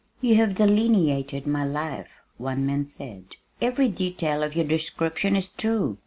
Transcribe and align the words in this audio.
"You 0.19 0.33
have 0.37 0.55
delineated 0.55 1.45
my 1.45 1.63
life," 1.63 2.09
one 2.39 2.65
man 2.65 2.87
said. 2.87 3.35
"Every 3.61 3.87
detail 3.87 4.41
of 4.41 4.55
your 4.55 4.65
description 4.65 5.35
is 5.35 5.49
true. 5.49 5.99